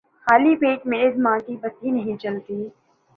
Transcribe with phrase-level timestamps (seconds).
[0.25, 2.55] خالی پیٹ میرے دماغ کی بتی نہیں جلتی